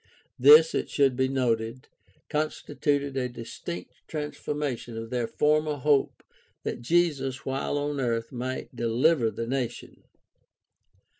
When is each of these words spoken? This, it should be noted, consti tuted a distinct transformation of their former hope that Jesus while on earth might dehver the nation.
This, 0.39 0.73
it 0.73 0.89
should 0.89 1.15
be 1.15 1.27
noted, 1.27 1.87
consti 2.27 2.73
tuted 2.81 3.15
a 3.15 3.29
distinct 3.29 3.91
transformation 4.07 4.97
of 4.97 5.11
their 5.11 5.27
former 5.27 5.75
hope 5.75 6.23
that 6.63 6.81
Jesus 6.81 7.45
while 7.45 7.77
on 7.77 7.99
earth 7.99 8.31
might 8.31 8.75
dehver 8.75 9.29
the 9.29 9.45
nation. 9.45 10.01